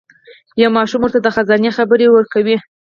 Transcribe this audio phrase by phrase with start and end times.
[0.61, 2.57] یو ماشوم ورته د خزانې خبر ورکوي.